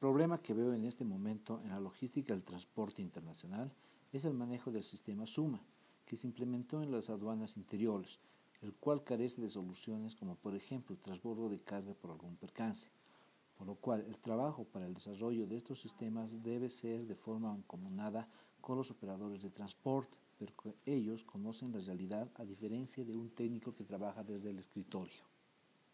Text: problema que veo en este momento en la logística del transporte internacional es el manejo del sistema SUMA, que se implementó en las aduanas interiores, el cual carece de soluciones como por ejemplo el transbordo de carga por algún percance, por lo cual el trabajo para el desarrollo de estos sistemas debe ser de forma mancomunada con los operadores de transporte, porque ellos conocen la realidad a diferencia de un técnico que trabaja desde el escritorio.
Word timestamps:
problema 0.00 0.40
que 0.40 0.54
veo 0.54 0.72
en 0.72 0.86
este 0.86 1.04
momento 1.04 1.60
en 1.62 1.68
la 1.68 1.78
logística 1.78 2.32
del 2.32 2.42
transporte 2.42 3.02
internacional 3.02 3.70
es 4.12 4.24
el 4.24 4.32
manejo 4.32 4.72
del 4.72 4.82
sistema 4.82 5.26
SUMA, 5.26 5.60
que 6.06 6.16
se 6.16 6.26
implementó 6.26 6.82
en 6.82 6.90
las 6.90 7.10
aduanas 7.10 7.58
interiores, 7.58 8.18
el 8.62 8.72
cual 8.72 9.04
carece 9.04 9.42
de 9.42 9.50
soluciones 9.50 10.16
como 10.16 10.36
por 10.36 10.54
ejemplo 10.54 10.94
el 10.94 11.02
transbordo 11.02 11.50
de 11.50 11.60
carga 11.60 11.92
por 11.92 12.12
algún 12.12 12.34
percance, 12.36 12.88
por 13.58 13.66
lo 13.66 13.74
cual 13.74 14.00
el 14.08 14.16
trabajo 14.16 14.64
para 14.64 14.86
el 14.86 14.94
desarrollo 14.94 15.46
de 15.46 15.56
estos 15.56 15.80
sistemas 15.80 16.42
debe 16.42 16.70
ser 16.70 17.06
de 17.06 17.14
forma 17.14 17.50
mancomunada 17.50 18.26
con 18.62 18.78
los 18.78 18.90
operadores 18.90 19.42
de 19.42 19.50
transporte, 19.50 20.16
porque 20.38 20.74
ellos 20.86 21.24
conocen 21.24 21.72
la 21.72 21.80
realidad 21.80 22.30
a 22.36 22.44
diferencia 22.46 23.04
de 23.04 23.14
un 23.14 23.28
técnico 23.28 23.74
que 23.74 23.84
trabaja 23.84 24.24
desde 24.24 24.48
el 24.48 24.58
escritorio. 24.60 25.30